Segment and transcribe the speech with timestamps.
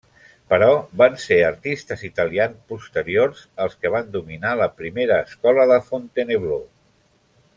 [0.51, 0.69] Però
[1.01, 6.65] van ser artistes italians posteriors els que van dominar la primera escola de Fontainebleau.